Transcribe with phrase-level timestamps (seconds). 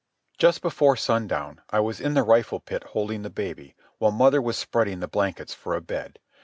[0.39, 4.57] Just before sundown I was in the rifle pit holding the baby, while mother was
[4.57, 6.17] spreading the blankets for a bed.